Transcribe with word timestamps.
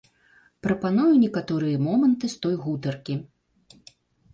Прапаную 0.67 1.11
некаторыя 1.25 1.77
моманты 1.87 2.25
з 2.35 2.43
той 2.47 2.55
гутаркі. 2.67 3.23